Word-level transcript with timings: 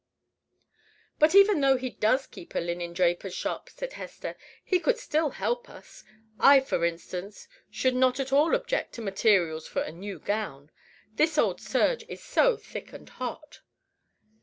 "But 1.19 1.35
even 1.35 1.61
though 1.61 1.77
he 1.77 1.91
does 1.91 2.25
keep 2.25 2.55
a 2.55 2.59
linen 2.59 2.91
draper's 2.91 3.35
shop," 3.35 3.69
said 3.69 3.93
Hester, 3.93 4.35
"he 4.63 4.79
could 4.79 4.97
still 4.97 5.29
help 5.29 5.69
us. 5.69 6.03
I, 6.39 6.59
for 6.59 6.83
instance, 6.83 7.47
should 7.69 7.93
not 7.93 8.19
at 8.19 8.33
all 8.33 8.55
object 8.55 8.93
to 8.93 9.03
materials 9.03 9.67
for 9.67 9.83
a 9.83 9.91
new 9.91 10.17
gown. 10.17 10.71
This 11.17 11.37
old 11.37 11.61
serge 11.61 12.03
is 12.09 12.23
so 12.23 12.57
thick 12.57 12.93
and 12.93 13.07
hot." 13.09 13.59